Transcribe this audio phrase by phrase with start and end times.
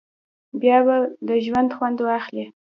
[0.61, 0.95] بیا به
[1.27, 2.45] د ژونده خوند واخلی.